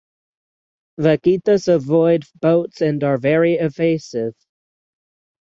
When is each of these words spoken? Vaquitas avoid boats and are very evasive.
Vaquitas 0.99 1.67
avoid 1.71 2.23
boats 2.41 2.81
and 2.81 3.03
are 3.03 3.19
very 3.19 3.53
evasive. 3.53 4.33